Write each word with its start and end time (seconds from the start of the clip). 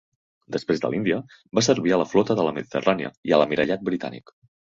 Després 0.53 0.79
de 0.85 0.89
l'Índia, 0.93 1.19
va 1.59 1.63
servir 1.67 1.93
a 1.97 1.99
la 2.03 2.07
Flota 2.15 2.37
de 2.41 2.47
la 2.49 2.55
Mediterrània 2.57 3.13
i 3.33 3.37
a 3.37 3.41
l'Almirallat 3.43 3.87
britànic. 3.93 4.35